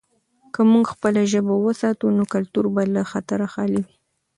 که 0.53 0.61
موږ 0.71 0.85
خپله 0.93 1.21
ژبه 1.31 1.55
وساتو، 1.57 2.05
نو 2.17 2.23
کلتور 2.33 2.65
به 2.73 2.83
له 2.93 3.01
خطره 3.11 3.45
خالي 3.53 3.81
وي. 3.85 3.95